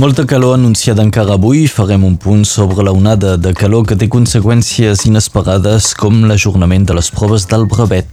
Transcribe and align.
Molta 0.00 0.24
calor 0.24 0.54
anunciada 0.54 1.02
encara 1.04 1.34
avui, 1.36 1.66
farem 1.68 2.04
un 2.08 2.14
punt 2.16 2.46
sobre 2.48 2.82
la 2.82 2.92
onada 2.96 3.36
de 3.36 3.52
calor 3.52 3.84
que 3.84 3.98
té 4.00 4.08
conseqüències 4.08 5.04
inesperades 5.04 5.90
com 5.92 6.22
l'ajornament 6.24 6.86
de 6.88 6.96
les 6.96 7.10
proves 7.12 7.44
del 7.50 7.66
brevet. 7.68 8.08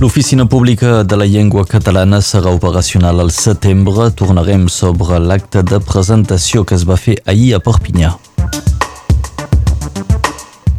L'Oficina 0.00 0.46
Pública 0.48 1.02
de 1.04 1.16
la 1.16 1.26
Llengua 1.28 1.66
Catalana 1.68 2.22
serà 2.24 2.52
operacional 2.56 3.20
al 3.20 3.32
setembre. 3.32 4.10
Tornarem 4.12 4.64
sobre 4.68 5.20
l'acte 5.20 5.62
de 5.64 5.80
presentació 5.80 6.64
que 6.64 6.80
es 6.80 6.88
va 6.88 6.96
fer 7.00 7.20
ahir 7.24 7.54
a 7.56 7.60
Perpinyà. 7.60 8.16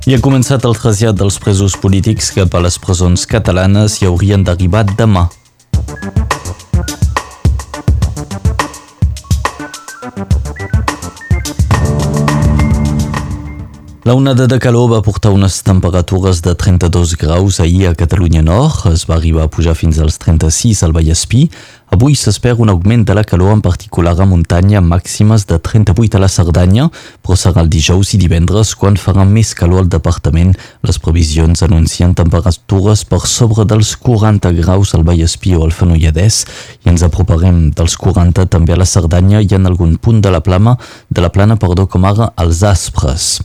I 0.08 0.14
ha 0.16 0.22
començat 0.24 0.64
el 0.64 0.78
trasllat 0.80 1.18
dels 1.20 1.36
presos 1.44 1.74
polítics 1.84 2.30
cap 2.32 2.54
a 2.56 2.62
les 2.64 2.78
presons 2.80 3.26
catalanes 3.28 3.98
i 4.00 4.08
haurien 4.08 4.46
d'arribar 4.48 4.86
demà. 4.88 5.26
La 14.08 14.16
onada 14.16 14.48
de 14.48 14.56
calor 14.64 14.88
va 14.94 15.02
portar 15.04 15.34
unes 15.36 15.60
temperatures 15.68 16.40
de 16.40 16.54
32 16.56 17.18
graus 17.20 17.60
ahir 17.60 17.90
a 17.90 17.96
Catalunya 18.00 18.40
Nord, 18.40 18.86
es 18.94 19.04
va 19.10 19.18
arribar 19.18 19.44
a 19.44 19.52
pujar 19.52 19.76
fins 19.76 20.00
als 20.00 20.16
36 20.24 20.86
al 20.88 20.96
Vallespí. 20.96 21.50
Avui 21.88 22.18
s'espera 22.20 22.60
un 22.60 22.68
augment 22.68 23.06
de 23.08 23.14
la 23.16 23.24
calor, 23.24 23.54
en 23.56 23.62
particular 23.64 24.12
a 24.20 24.26
muntanya, 24.28 24.82
màximes 24.84 25.46
de 25.48 25.56
38 25.58 26.18
a 26.18 26.20
la 26.20 26.28
Cerdanya, 26.28 26.90
però 27.24 27.38
serà 27.40 27.64
el 27.64 27.70
dijous 27.72 28.12
i 28.12 28.20
divendres 28.20 28.74
quan 28.76 29.00
farà 29.00 29.24
més 29.24 29.54
calor 29.56 29.86
al 29.86 29.88
departament. 29.94 30.52
Les 30.84 31.00
previsions 31.00 31.64
anuncien 31.64 32.12
temperatures 32.12 33.06
per 33.08 33.22
sobre 33.24 33.64
dels 33.64 33.94
40 34.04 34.52
graus 34.60 34.92
al 34.94 35.08
Vallespí 35.08 35.56
o 35.56 35.64
al 35.64 35.72
Fenolladès 35.72 36.42
i 36.84 36.92
ens 36.92 37.08
aproparem 37.08 37.70
dels 37.72 37.96
40 37.96 38.50
també 38.52 38.76
a 38.76 38.82
la 38.84 38.90
Cerdanya 38.90 39.40
i 39.40 39.56
en 39.56 39.72
algun 39.72 39.96
punt 39.96 40.20
de 40.20 40.36
la 40.36 40.44
plana, 40.44 40.76
de 41.08 41.24
la 41.24 41.32
plana 41.32 41.56
perdó, 41.56 41.88
com 41.88 42.04
ara 42.04 42.34
als 42.36 42.66
Aspres. 42.68 43.38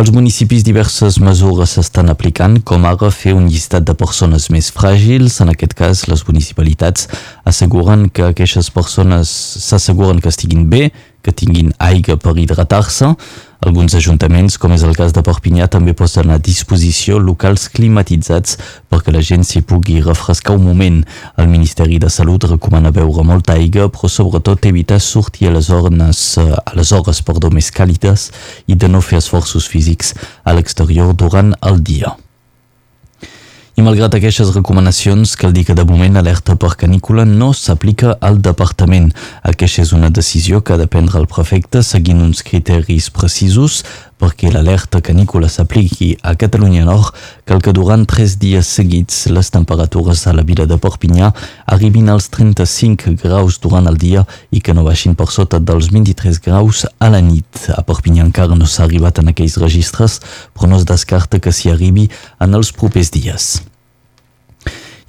Als 0.00 0.08
municipis 0.16 0.62
diverses 0.64 1.18
mesures 1.20 1.74
s'estan 1.76 2.08
aplicant, 2.08 2.54
com 2.64 2.86
ara 2.88 3.10
fer 3.12 3.34
un 3.36 3.50
llistat 3.52 3.84
de 3.84 3.92
persones 3.92 4.46
més 4.48 4.70
fràgils. 4.72 5.34
En 5.44 5.52
aquest 5.52 5.74
cas, 5.76 6.06
les 6.08 6.22
municipalitats 6.24 7.04
asseguren 7.44 8.06
que 8.08 8.30
aquestes 8.30 8.70
persones 8.72 9.28
s'asseguren 9.66 10.22
que 10.24 10.32
estiguin 10.32 10.70
bé, 10.72 10.86
que 11.22 11.32
tinguin 11.32 11.72
aigua 11.78 12.16
per 12.20 12.36
hidratar-se. 12.38 13.10
Alguns 13.60 13.92
ajuntaments, 13.98 14.56
com 14.56 14.72
és 14.72 14.84
el 14.86 14.94
cas 14.96 15.12
de 15.12 15.20
Perpinyà, 15.24 15.66
també 15.68 15.92
posen 15.96 16.32
a 16.32 16.38
disposició 16.40 17.18
locals 17.20 17.68
climatitzats 17.74 18.56
perquè 18.88 19.12
la 19.12 19.20
gent 19.20 19.44
s'hi 19.44 19.60
pugui 19.60 19.98
refrescar 20.00 20.56
un 20.56 20.64
moment. 20.64 21.02
El 21.36 21.50
Ministeri 21.52 22.00
de 22.00 22.08
Salut 22.08 22.48
recomana 22.48 22.94
beure 22.94 23.26
molta 23.26 23.58
aigua, 23.58 23.90
però 23.92 24.08
sobretot 24.08 24.70
evitar 24.70 25.00
sortir 25.04 25.50
a 25.50 25.54
les 25.58 25.68
hores, 25.68 26.24
a 26.40 26.72
les 26.78 26.92
hores 26.96 27.20
perdó, 27.26 27.52
més 27.52 27.68
càlides 27.68 28.30
i 28.66 28.80
de 28.80 28.88
no 28.88 29.04
fer 29.04 29.20
esforços 29.20 29.68
físics 29.68 30.14
a 30.44 30.56
l'exterior 30.56 31.12
durant 31.12 31.52
el 31.60 31.84
dia. 31.84 32.16
I 33.80 33.82
malgrat 33.82 34.12
aquestes 34.12 34.50
recomanacions, 34.52 35.30
cal 35.40 35.54
dir 35.56 35.62
que 35.64 35.72
de 35.72 35.86
moment 35.88 36.18
alerta 36.20 36.52
per 36.60 36.74
canícula 36.76 37.24
no 37.24 37.54
s'aplica 37.56 38.10
al 38.20 38.36
departament. 38.44 39.06
Aquesta 39.40 39.80
és 39.86 39.94
una 39.96 40.10
decisió 40.12 40.60
que 40.60 40.74
ha 40.74 40.76
de 40.76 40.84
prendre 40.84 41.16
el 41.16 41.24
prefecte 41.24 41.80
seguint 41.80 42.20
uns 42.20 42.42
criteris 42.44 43.08
precisos 43.08 43.78
perquè 44.20 44.50
l'alerta 44.52 45.00
canícula 45.00 45.48
s'apliqui 45.48 46.10
a 46.20 46.34
Catalunya 46.36 46.84
Nord 46.84 47.16
cal 47.48 47.62
que 47.64 47.72
durant 47.72 48.04
tres 48.04 48.36
dies 48.42 48.68
seguits 48.68 49.22
les 49.32 49.48
temperatures 49.48 50.26
a 50.28 50.36
la 50.36 50.44
vila 50.44 50.68
de 50.68 50.76
Perpinyà 50.76 51.32
arribin 51.64 52.12
als 52.12 52.28
35 52.36 53.16
graus 53.24 53.56
durant 53.64 53.88
el 53.88 53.96
dia 53.96 54.26
i 54.52 54.60
que 54.60 54.76
no 54.76 54.84
baixin 54.84 55.16
per 55.16 55.30
sota 55.32 55.56
dels 55.56 55.88
23 55.88 56.44
graus 56.44 56.84
a 56.98 57.08
la 57.08 57.24
nit. 57.24 57.64
A 57.72 57.80
Perpinyà 57.80 58.28
encara 58.28 58.60
no 58.60 58.68
s'ha 58.68 58.84
arribat 58.84 59.24
en 59.24 59.32
aquells 59.32 59.56
registres, 59.56 60.20
però 60.52 60.68
no 60.68 60.76
es 60.76 60.84
descarta 60.84 61.40
que 61.40 61.48
s'hi 61.48 61.72
arribi 61.72 62.10
en 62.44 62.60
els 62.60 62.76
propers 62.76 63.08
dies. 63.16 63.54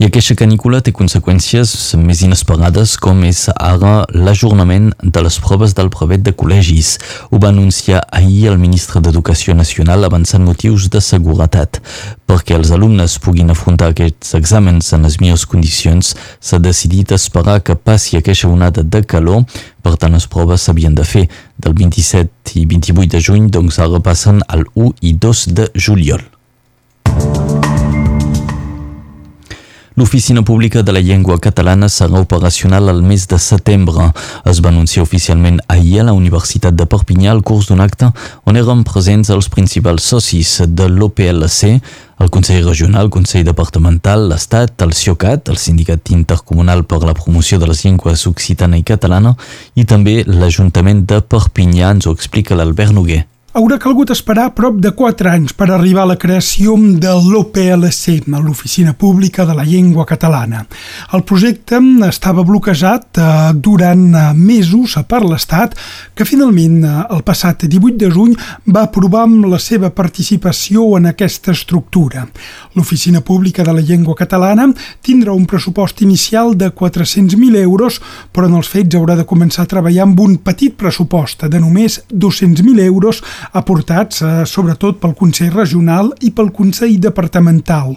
I 0.02 0.08
aquesta 0.08 0.34
canícula 0.34 0.80
té 0.82 0.90
conseqüències 0.98 1.72
més 2.02 2.24
inesperades 2.26 2.96
com 2.98 3.20
és 3.28 3.44
ara 3.54 4.00
l'ajornament 4.16 4.88
de 4.98 5.22
les 5.22 5.38
proves 5.44 5.76
del 5.78 5.92
brevet 5.94 6.24
de 6.26 6.34
col·legis. 6.34 6.96
Ho 7.30 7.38
va 7.38 7.52
anunciar 7.54 8.00
ahir 8.10 8.48
el 8.50 8.58
ministre 8.58 8.98
d'Educació 8.98 9.54
Nacional 9.54 10.08
avançant 10.08 10.42
motius 10.42 10.90
de 10.90 11.04
seguretat. 11.06 11.84
Perquè 12.26 12.58
els 12.58 12.74
alumnes 12.74 13.20
puguin 13.22 13.54
afrontar 13.54 13.92
aquests 13.94 14.34
exàmens 14.42 14.90
en 14.98 15.06
les 15.06 15.20
millors 15.22 15.46
condicions, 15.46 16.16
s'ha 16.42 16.58
decidit 16.58 17.14
esperar 17.14 17.60
que 17.62 17.78
passi 17.78 18.18
aquesta 18.18 18.50
onada 18.50 18.82
de 18.82 19.06
calor 19.06 19.46
per 19.86 20.00
tant, 20.02 20.18
les 20.18 20.26
proves 20.26 20.66
s'havien 20.66 20.98
de 20.98 21.06
fer 21.06 21.28
del 21.62 21.78
27 21.78 22.58
i 22.58 22.66
28 22.66 23.10
de 23.14 23.26
juny, 23.30 23.50
doncs 23.54 23.78
ara 23.78 24.02
passen 24.02 24.42
al 24.50 24.66
1 24.74 24.94
i 25.02 25.14
2 25.14 25.50
de 25.54 25.72
juliol. 25.78 26.26
L'Oficina 30.02 30.42
Pública 30.42 30.82
de 30.82 30.92
la 30.92 31.00
Llengua 31.00 31.38
Catalana 31.38 31.86
serà 31.86 32.18
operacional 32.18 32.90
al 32.90 33.04
mes 33.06 33.28
de 33.30 33.38
setembre. 33.38 34.08
Es 34.50 34.58
va 34.66 34.72
anunciar 34.72 35.04
oficialment 35.06 35.60
ahir 35.70 36.00
a 36.02 36.06
la 36.08 36.16
Universitat 36.18 36.74
de 36.74 36.88
Perpinyà 36.90 37.30
al 37.30 37.44
curs 37.46 37.68
d'un 37.70 37.84
acte 37.86 38.10
on 38.50 38.58
eren 38.58 38.82
presents 38.82 39.30
els 39.30 39.52
principals 39.54 40.08
socis 40.10 40.56
de 40.66 40.88
l'OPLC, 40.90 41.78
el 42.18 42.34
Consell 42.34 42.66
Regional, 42.66 43.06
el 43.06 43.14
Consell 43.14 43.46
Departamental, 43.46 44.26
l'Estat, 44.32 44.74
el 44.82 44.98
CIOCAT, 44.98 45.54
el 45.54 45.62
Sindicat 45.62 46.10
Intercomunal 46.18 46.82
per 46.82 47.04
la 47.06 47.14
Promoció 47.14 47.62
de 47.62 47.70
les 47.70 47.86
Llengües 47.86 48.26
Occitana 48.26 48.82
i 48.82 48.88
Catalana 48.88 49.36
i 49.76 49.86
també 49.86 50.24
l'Ajuntament 50.26 51.06
de 51.06 51.22
Perpinyà, 51.22 51.94
ens 51.94 52.10
ho 52.10 52.18
explica 52.18 52.58
l'Albert 52.58 52.98
Noguer. 52.98 53.28
Haurà 53.52 53.76
calgut 53.84 54.08
esperar 54.14 54.54
prop 54.56 54.78
de 54.80 54.94
4 54.96 55.28
anys 55.28 55.52
per 55.60 55.66
arribar 55.76 56.06
a 56.06 56.10
la 56.14 56.16
creació 56.16 56.78
de 56.80 57.12
l'OPLC, 57.12 58.30
l'Oficina 58.32 58.94
Pública 58.96 59.44
de 59.44 59.52
la 59.58 59.66
Llengua 59.68 60.06
Catalana. 60.08 60.62
El 61.12 61.26
projecte 61.28 61.82
estava 62.08 62.46
bloquejat 62.48 63.20
eh, 63.20 63.26
durant 63.60 64.06
eh, 64.16 64.22
mesos 64.40 64.96
per 65.04 65.20
l'Estat, 65.26 65.76
que 66.16 66.24
finalment 66.24 66.78
eh, 66.80 66.94
el 67.12 67.26
passat 67.28 67.66
18 67.66 68.00
de 68.00 68.12
juny 68.14 68.38
va 68.72 68.86
aprovar 68.86 69.26
amb 69.28 69.50
la 69.52 69.60
seva 69.60 69.92
participació 69.92 70.88
en 71.02 71.12
aquesta 71.12 71.52
estructura. 71.52 72.24
L'Oficina 72.80 73.20
Pública 73.20 73.68
de 73.68 73.76
la 73.76 73.84
Llengua 73.84 74.16
Catalana 74.16 74.70
tindrà 75.04 75.36
un 75.36 75.44
pressupost 75.44 76.00
inicial 76.08 76.56
de 76.56 76.72
400.000 76.72 77.60
euros, 77.66 78.00
però 78.32 78.48
en 78.48 78.56
els 78.64 78.72
fets 78.72 78.96
haurà 78.96 79.20
de 79.20 79.28
començar 79.28 79.68
a 79.68 79.74
treballar 79.76 80.08
amb 80.08 80.24
un 80.24 80.40
petit 80.40 80.80
pressupost 80.80 81.44
de 81.52 81.60
només 81.60 82.00
200.000 82.16 82.88
euros 82.88 83.20
aportats 83.58 84.22
eh, 84.22 84.32
sobretot 84.46 85.00
pel 85.02 85.16
Consell 85.18 85.52
Regional 85.56 86.12
i 86.22 86.32
pel 86.36 86.52
Consell 86.56 86.98
Departamental. 87.02 87.96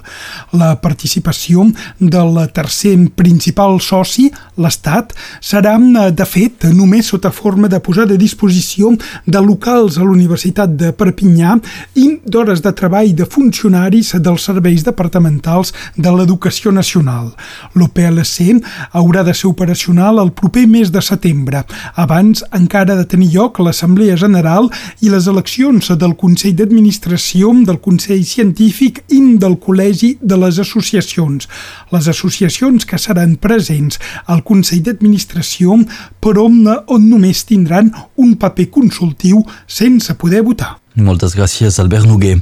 La 0.56 0.74
participació 0.82 1.66
del 1.98 2.38
tercer 2.54 2.94
principal 3.16 3.80
soci, 3.82 4.28
l'Estat, 4.60 5.14
serà 5.40 5.76
eh, 5.78 6.10
de 6.12 6.26
fet 6.28 6.68
només 6.74 7.10
sota 7.12 7.32
forma 7.34 7.68
de 7.68 7.80
posar 7.80 8.08
a 8.08 8.20
disposició 8.20 8.92
de 9.26 9.40
locals 9.40 9.98
a 9.98 10.06
l'Universitat 10.06 10.76
de 10.78 10.92
Perpinyà 10.96 11.58
i 12.00 12.06
d'hores 12.24 12.62
de 12.64 12.72
treball 12.76 13.12
de 13.16 13.26
funcionaris 13.28 14.14
dels 14.24 14.46
serveis 14.48 14.84
departamentals 14.86 15.72
de 15.96 16.12
l'Educació 16.12 16.72
Nacional. 16.72 17.32
L'OPLC 17.74 18.60
haurà 18.92 19.24
de 19.24 19.34
ser 19.34 19.48
operacional 19.50 20.20
el 20.22 20.32
proper 20.32 20.66
mes 20.70 20.90
de 20.92 21.02
setembre. 21.02 21.64
Abans 21.94 22.44
encara 22.54 22.96
de 22.98 23.06
tenir 23.08 23.32
lloc 23.34 23.58
l'Assemblea 23.58 24.16
General 24.20 24.68
i 25.00 25.12
les 25.12 25.28
eleccions 25.34 25.90
del 25.98 26.14
Consell 26.20 26.54
d'Administració, 26.58 27.50
del 27.66 27.80
Consell 27.82 28.22
Científic 28.26 29.02
i 29.12 29.20
del 29.42 29.56
Col·legi 29.62 30.14
de 30.22 30.38
les 30.38 30.60
Associacions. 30.62 31.48
Les 31.92 32.08
associacions 32.12 32.86
que 32.86 33.00
seran 33.00 33.34
presents 33.42 33.98
al 34.30 34.44
Consell 34.46 34.84
d'Administració, 34.86 35.80
però 36.22 36.46
on 36.46 37.10
només 37.10 37.44
tindran 37.48 37.90
un 38.16 38.36
paper 38.38 38.70
consultiu 38.78 39.42
sense 39.66 40.14
poder 40.20 40.44
votar. 40.46 40.76
Moltes 40.94 41.34
gràcies, 41.34 41.80
Albert 41.82 42.06
Noguer. 42.06 42.38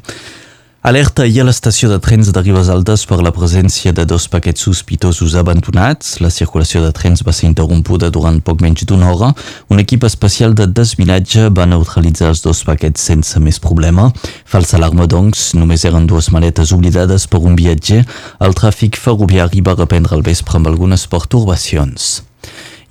Alerta 0.82 1.22
ahir 1.22 1.38
a 1.38 1.44
l'estació 1.46 1.86
de 1.92 2.00
trens 2.02 2.32
de 2.34 2.40
Ribes 2.42 2.66
Altes 2.66 3.04
per 3.06 3.20
la 3.22 3.30
presència 3.30 3.92
de 3.94 4.02
dos 4.02 4.24
paquets 4.26 4.64
sospitosos 4.66 5.36
abandonats. 5.38 6.16
La 6.18 6.30
circulació 6.34 6.82
de 6.82 6.90
trens 6.90 7.22
va 7.22 7.30
ser 7.30 7.46
interrompuda 7.46 8.08
durant 8.10 8.40
poc 8.42 8.58
menys 8.64 8.82
d'una 8.90 9.12
hora. 9.12 9.28
Un 9.70 9.78
equip 9.78 10.02
especial 10.08 10.56
de 10.58 10.66
desminatge 10.66 11.52
va 11.54 11.68
neutralitzar 11.70 12.32
els 12.32 12.42
dos 12.42 12.64
paquets 12.66 13.06
sense 13.12 13.38
més 13.38 13.62
problema. 13.62 14.08
Falsa 14.42 14.74
alarma, 14.80 15.06
doncs, 15.06 15.52
només 15.54 15.86
eren 15.86 16.10
dues 16.10 16.32
maletes 16.34 16.74
oblidades 16.74 17.28
per 17.30 17.44
un 17.46 17.54
viatger. 17.54 18.02
El 18.42 18.58
tràfic 18.58 18.98
ferroviari 18.98 19.62
va 19.62 19.78
reprendre 19.78 20.18
el 20.18 20.26
vespre 20.26 20.58
amb 20.58 20.74
algunes 20.74 21.06
pertorbacions. 21.06 22.24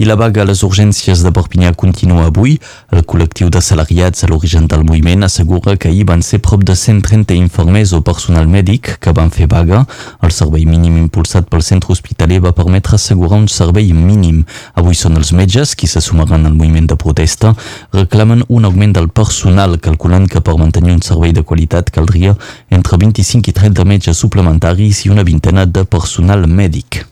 I 0.02 0.06
la 0.06 0.16
vaga 0.16 0.42
a 0.42 0.48
les 0.50 0.64
urgències 0.66 1.20
de 1.22 1.30
Perpinyà 1.30 1.76
continua 1.78 2.24
avui. 2.26 2.56
El 2.90 3.04
col·lectiu 3.06 3.52
de 3.54 3.60
salariats 3.62 4.24
a 4.26 4.30
l'origen 4.32 4.64
del 4.66 4.82
moviment 4.82 5.28
assegura 5.28 5.76
que 5.78 5.92
ahir 5.92 6.08
van 6.10 6.24
ser 6.26 6.40
prop 6.42 6.64
de 6.66 6.74
130 6.74 7.36
infermers 7.38 7.94
o 7.94 8.00
personal 8.08 8.50
mèdic 8.50 8.96
que 8.98 9.14
van 9.14 9.30
fer 9.30 9.46
vaga. 9.52 9.84
El 10.26 10.34
servei 10.34 10.66
mínim 10.66 10.98
impulsat 11.04 11.52
pel 11.54 11.62
centre 11.62 11.94
hospitaler 11.94 12.42
va 12.42 12.56
permetre 12.58 12.98
assegurar 12.98 13.44
un 13.44 13.46
servei 13.46 13.94
mínim. 13.94 14.42
Avui 14.74 14.98
són 14.98 15.22
els 15.22 15.36
metges 15.38 15.76
qui 15.78 15.86
se 15.86 16.02
sumaran 16.02 16.50
al 16.50 16.58
moviment 16.58 16.90
de 16.90 16.98
protesta. 16.98 17.54
Reclamen 17.94 18.42
un 18.50 18.66
augment 18.66 18.98
del 18.98 19.14
personal, 19.14 19.78
calculant 19.78 20.26
que 20.26 20.42
per 20.42 20.58
mantenir 20.58 20.98
un 20.98 21.06
servei 21.06 21.38
de 21.38 21.46
qualitat 21.46 21.94
caldria 21.94 22.34
entre 22.74 22.98
25 23.06 23.54
i 23.54 23.58
30 23.62 23.86
metges 23.86 24.26
suplementaris 24.26 25.06
i 25.06 25.14
una 25.14 25.30
vintena 25.30 25.70
de 25.70 25.86
personal 25.86 26.50
mèdic. 26.50 27.04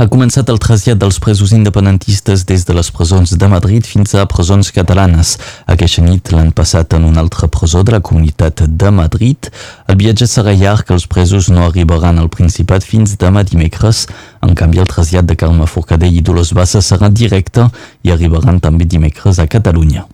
Ha 0.00 0.06
començat 0.08 0.48
el 0.48 0.56
trasllat 0.56 0.96
dels 0.96 1.18
presos 1.20 1.50
independentistes 1.52 2.46
des 2.48 2.62
de 2.64 2.72
les 2.72 2.88
presons 2.88 3.34
de 3.36 3.48
Madrid 3.52 3.84
fins 3.84 4.14
a 4.16 4.22
presons 4.24 4.70
catalanes. 4.72 5.34
Aquesta 5.68 6.00
nit 6.00 6.30
l'han 6.32 6.54
passat 6.56 6.94
en 6.96 7.04
una 7.04 7.20
altra 7.20 7.50
presó 7.52 7.82
de 7.84 7.92
la 7.92 8.00
comunitat 8.00 8.62
de 8.80 8.92
Madrid. 8.96 9.50
El 9.92 9.98
viatge 10.00 10.24
serà 10.24 10.54
llarg 10.56 10.88
els 10.96 11.04
presos 11.04 11.50
no 11.52 11.66
arribaran 11.66 12.16
al 12.16 12.30
Principat 12.32 12.86
fins 12.88 13.18
demà 13.20 13.42
dimecres. 13.44 14.06
En 14.40 14.54
canvi, 14.56 14.80
el 14.80 14.88
trasllat 14.88 15.28
de 15.28 15.36
Carme 15.36 15.68
Forcadell 15.68 16.16
i 16.16 16.24
Dolors 16.24 16.54
Bassa 16.56 16.80
serà 16.80 17.12
directe 17.12 17.68
i 18.00 18.16
arribaran 18.16 18.56
també 18.64 18.88
dimecres 18.88 19.36
a 19.36 19.46
Catalunya. 19.52 20.06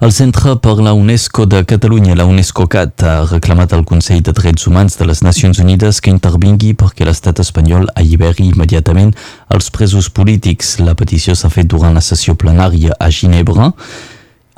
El 0.00 0.10
Centre 0.12 0.56
per 0.56 0.80
la 0.82 0.92
UNESCO 0.92 1.46
de 1.46 1.64
Catalunya, 1.64 2.16
la 2.16 2.24
UNESCO-CAT, 2.26 3.02
ha 3.06 3.26
reclamat 3.30 3.72
al 3.72 3.84
Consell 3.86 4.24
de 4.26 4.32
Drets 4.34 4.66
Humans 4.66 4.98
de 4.98 5.06
les 5.06 5.22
Nacions 5.22 5.60
Unides 5.62 6.00
que 6.02 6.10
intervingui 6.10 6.72
perquè 6.74 7.06
l'estat 7.06 7.38
espanyol 7.38 7.86
alliberi 7.94 8.48
immediatament 8.50 9.14
els 9.54 9.70
presos 9.70 10.10
polítics. 10.10 10.80
La 10.82 10.96
petició 10.98 11.36
s'ha 11.38 11.52
fet 11.52 11.70
durant 11.70 11.94
la 11.94 12.02
sessió 12.02 12.34
plenària 12.34 12.98
a 12.98 13.08
Ginebra. 13.08 13.70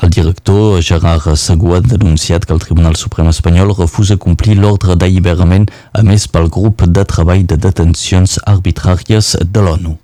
El 0.01 0.11
director 0.17 0.81
Gerard 0.81 1.29
Segú 1.37 1.77
ha 1.77 1.83
denunciat 1.85 2.49
que 2.49 2.57
el 2.57 2.65
Tribunal 2.65 2.97
Suprem 2.97 3.29
espanyol 3.29 3.77
refusa 3.77 4.17
complir 4.17 4.57
l'ordre 4.57 4.97
d'alliberament 4.97 5.69
emès 6.01 6.27
pel 6.33 6.49
grup 6.49 6.89
de 6.89 7.05
treball 7.05 7.45
de 7.45 7.61
detencions 7.61 8.41
arbitràries 8.47 9.37
de 9.45 9.69
l'ONU. 9.69 9.97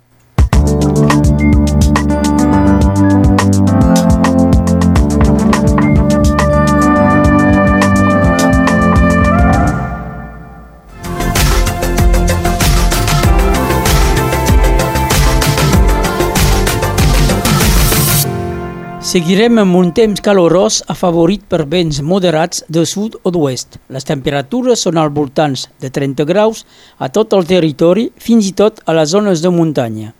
Seguirem 19.13 19.59
amb 19.61 19.75
un 19.77 19.91
temps 19.93 20.23
calorós 20.25 20.79
afavorit 20.89 21.43
per 21.45 21.67
vents 21.69 21.99
moderats 22.01 22.63
de 22.65 22.81
sud 22.89 23.19
o 23.21 23.29
d'oest. 23.29 23.75
Les 23.93 24.07
temperatures 24.09 24.81
són 24.87 24.97
al 24.97 25.11
voltant 25.13 25.53
de 25.83 25.91
30 25.93 26.25
graus 26.25 26.63
a 26.97 27.11
tot 27.13 27.35
el 27.37 27.45
territori, 27.45 28.07
fins 28.17 28.47
i 28.49 28.55
tot 28.57 28.79
a 28.89 28.95
les 28.97 29.11
zones 29.11 29.43
de 29.43 29.51
muntanya, 29.53 30.15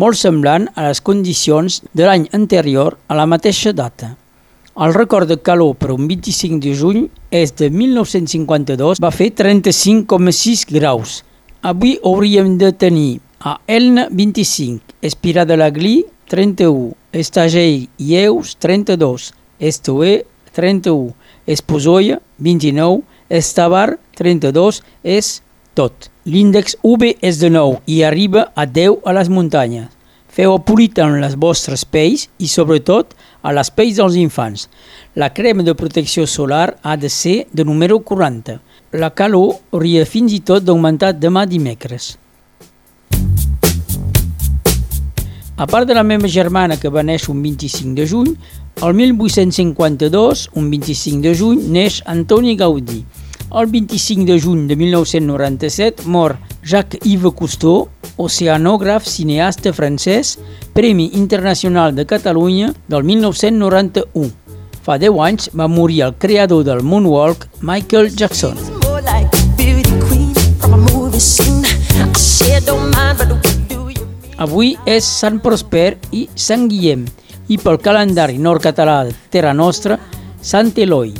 molt 0.00 0.16
semblant 0.16 0.70
a 0.72 0.86
les 0.86 1.02
condicions 1.04 1.82
de 1.92 2.06
l'any 2.08 2.24
anterior 2.38 2.96
a 3.12 3.18
la 3.18 3.26
mateixa 3.28 3.74
data. 3.76 4.14
El 4.72 4.96
record 4.96 5.28
de 5.28 5.36
calor 5.44 5.74
per 5.76 5.90
un 5.92 6.08
25 6.08 6.62
de 6.64 6.72
juny 6.72 7.02
és 7.42 7.52
de 7.60 7.68
1952, 7.68 9.02
va 9.04 9.10
fer 9.12 9.34
35,6 9.42 10.64
graus. 10.72 11.18
Avui 11.60 11.98
hauríem 12.00 12.56
de 12.56 12.72
tenir 12.72 13.20
a 13.44 13.58
Elna 13.68 14.08
25, 14.08 14.96
Espirà 15.04 15.44
de 15.44 15.60
la 15.60 15.68
Gli 15.68 15.98
31, 16.32 16.94
Estagell 17.12 17.88
i 17.98 18.14
Eus 18.14 18.54
32, 18.62 19.32
Estoé 19.58 20.26
31, 20.54 21.10
Esposoia 21.44 22.20
29, 22.38 23.02
Estavar 23.28 23.98
32, 24.14 24.78
és 25.02 25.40
tot. 25.74 26.06
L'índex 26.22 26.76
UV 26.86 27.08
és 27.18 27.40
de 27.42 27.50
9 27.50 27.80
i 27.90 28.04
arriba 28.06 28.52
a 28.54 28.62
10 28.62 29.02
a 29.02 29.16
les 29.18 29.32
muntanyes. 29.32 29.90
Feu 30.30 30.54
apolitar 30.54 31.08
les 31.10 31.34
vostres 31.34 31.82
pells 31.82 32.28
i 32.38 32.46
sobretot 32.46 33.16
a 33.42 33.50
les 33.58 33.74
pells 33.74 33.98
dels 33.98 34.14
infants. 34.14 34.68
La 35.18 35.32
crema 35.34 35.66
de 35.66 35.74
protecció 35.74 36.28
solar 36.30 36.76
ha 36.82 36.94
de 36.94 37.10
ser 37.10 37.48
de 37.50 37.66
número 37.66 37.98
40. 38.06 38.60
La 39.02 39.10
calor 39.10 39.56
hauria 39.74 40.06
fins 40.06 40.30
i 40.30 40.44
tot 40.46 40.62
d'augmentar 40.62 41.16
demà 41.18 41.42
dimecres. 41.42 42.14
A 45.60 45.66
part 45.66 45.86
de 45.86 45.92
la 45.92 46.02
meva 46.02 46.24
germana 46.24 46.78
que 46.80 46.88
va 46.88 47.02
néixer 47.04 47.34
un 47.34 47.42
25 47.44 47.92
de 47.92 48.06
juny, 48.08 48.30
el 48.80 48.94
1852, 48.96 50.46
un 50.56 50.70
25 50.72 51.20
de 51.20 51.34
juny, 51.36 51.66
neix 51.74 51.98
Antoni 52.08 52.54
Gaudí. 52.56 53.02
El 53.52 53.68
25 53.68 54.24
de 54.24 54.38
juny 54.40 54.62
de 54.70 54.78
1997 54.80 56.08
mor 56.08 56.38
Jacques-Yves 56.64 57.36
Cousteau, 57.36 57.90
oceanògraf 58.16 59.04
cineasta 59.04 59.74
francès, 59.76 60.38
Premi 60.72 61.10
Internacional 61.20 61.92
de 61.92 62.08
Catalunya 62.08 62.72
del 62.88 63.04
1991. 63.04 64.32
Fa 64.80 64.96
10 64.96 65.24
anys 65.28 65.52
va 65.52 65.68
morir 65.68 66.06
el 66.08 66.16
creador 66.16 66.64
del 66.64 66.80
moonwalk, 66.80 67.50
Michael 67.60 68.14
Jackson. 68.16 68.56
Avui 74.40 74.70
és 74.88 75.04
Sant 75.04 75.36
Prosper 75.44 75.98
i 76.16 76.22
Sant 76.32 76.62
Guillem 76.70 77.02
i 77.52 77.58
pel 77.60 77.76
calendari 77.82 78.38
nord-català 78.40 79.02
de 79.04 79.12
Terra 79.28 79.52
Nostra, 79.52 79.98
Sant 80.40 80.70
Eloi. 80.80 81.12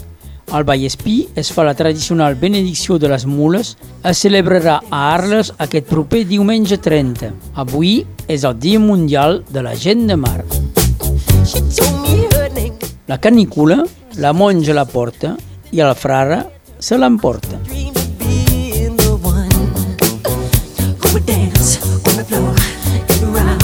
Al 0.57 0.65
Vallespí 0.65 1.29
es 1.39 1.51
fa 1.53 1.67
la 1.67 1.75
tradicional 1.77 2.35
benedicció 2.41 2.97
de 2.99 3.11
les 3.13 3.27
mules, 3.29 3.75
es 4.09 4.23
celebrarà 4.25 4.79
a 4.89 5.03
Arles 5.13 5.53
aquest 5.59 5.91
proper 5.91 6.25
diumenge 6.27 6.81
30. 6.81 7.31
Avui 7.61 8.01
és 8.27 8.49
el 8.49 8.57
Dia 8.59 8.81
Mundial 8.81 9.43
de 9.51 9.67
la 9.69 9.77
Gent 9.77 10.09
de 10.09 10.17
Mar. 10.17 10.41
La 13.07 13.21
canícula, 13.21 13.83
la 14.17 14.33
monja 14.33 14.73
la 14.73 14.89
porta 14.89 15.37
i 15.71 15.85
el 15.85 15.95
frare 15.95 16.45
se 16.79 16.97
l'emporta. 16.97 17.61
dance 21.27 21.83
on 21.83 22.17
the 22.17 22.25
floor. 22.25 22.80
around. 23.23 23.60